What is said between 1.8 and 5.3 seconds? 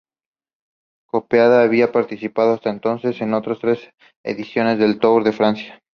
participado hasta entonces en otras tres ediciones del Tour